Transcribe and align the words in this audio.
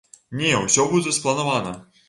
Не, 0.39 0.49
усё 0.61 0.87
будзе 0.95 1.15
спланавана. 1.19 1.79